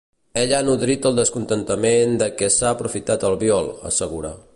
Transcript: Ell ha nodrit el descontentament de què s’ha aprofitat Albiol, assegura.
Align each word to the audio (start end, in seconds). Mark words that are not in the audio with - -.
Ell 0.43 0.53
ha 0.59 0.61
nodrit 0.69 1.03
el 1.09 1.19
descontentament 1.19 2.15
de 2.23 2.29
què 2.41 2.49
s’ha 2.55 2.71
aprofitat 2.71 3.27
Albiol, 3.29 3.69
assegura. 3.91 4.33